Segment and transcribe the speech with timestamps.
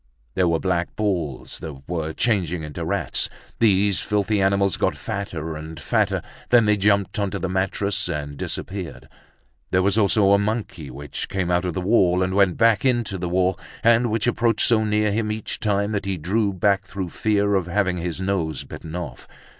[0.33, 3.29] There were black balls that were changing into rats.
[3.59, 9.07] These filthy animals got fatter and fatter, then they jumped onto the mattress and disappeared.
[9.69, 13.19] There was also a monkey which came out of the wall, and went back into
[13.19, 17.09] the wall, and which approached so near him each time, that he drew back through
[17.09, 19.27] fear of having his nose bitten off.